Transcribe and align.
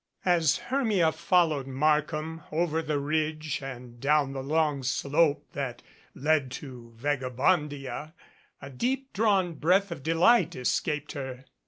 \ 0.17 0.25
As 0.25 0.57
Hermia 0.57 1.11
followed 1.11 1.67
Markham 1.67 2.41
over 2.51 2.81
the 2.81 2.97
ridge 2.97 3.61
and 3.61 3.99
down 3.99 4.33
the 4.33 4.41
long 4.41 4.81
slope 4.81 5.45
that 5.53 5.83
led 6.15 6.49
to 6.53 6.91
Vagabondia 6.97 8.13
a 8.59 8.69
deep 8.71 9.13
drawn 9.13 9.53
breath 9.53 9.91
of 9.91 10.01
delight 10.01 10.55
escaped 10.55 11.11
her. 11.11 11.45